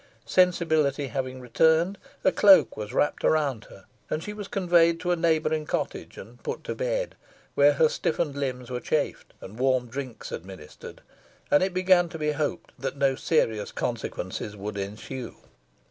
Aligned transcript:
Sensibility 0.25 1.09
having 1.09 1.39
returned, 1.39 1.99
a 2.23 2.31
cloak 2.31 2.75
was 2.75 2.91
wrapped 2.91 3.23
around 3.23 3.65
her, 3.65 3.85
and 4.09 4.23
she 4.23 4.33
was 4.33 4.47
conveyed 4.47 4.99
to 4.99 5.11
a 5.11 5.15
neighbouring 5.15 5.67
cottage 5.67 6.17
and 6.17 6.41
put 6.41 6.63
to 6.63 6.73
bed, 6.73 7.13
where 7.53 7.73
her 7.73 7.87
stiffened 7.87 8.35
limbs 8.35 8.71
were 8.71 8.79
chafed 8.79 9.31
and 9.41 9.59
warm 9.59 9.85
drinks 9.85 10.31
administered, 10.31 11.01
and 11.51 11.61
it 11.61 11.71
began 11.75 12.09
to 12.09 12.17
be 12.17 12.31
hoped 12.31 12.71
that 12.79 12.97
no 12.97 13.13
serious 13.13 13.71
consequences 13.71 14.55
would 14.57 14.75
ensue. 14.75 15.35